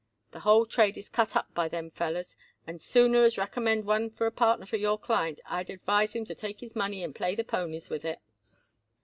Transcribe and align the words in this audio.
The 0.31 0.39
whole 0.39 0.65
trade 0.65 0.97
is 0.97 1.09
cut 1.09 1.35
up 1.35 1.53
by 1.53 1.67
them 1.67 1.91
fellers 1.91 2.35
and 2.65 2.81
sooner 2.81 3.21
as 3.21 3.37
recommend 3.37 3.85
one 3.85 4.09
for 4.09 4.25
a 4.25 4.31
partner 4.31 4.65
for 4.65 4.77
your 4.77 4.97
client, 4.97 5.39
I'd 5.45 5.69
advise 5.69 6.13
him 6.15 6.25
to 6.25 6.33
take 6.33 6.61
his 6.61 6.75
money 6.75 7.03
and 7.03 7.13
play 7.13 7.35
the 7.35 7.43
ponies 7.43 7.91
with 7.91 8.03
it." 8.05 8.17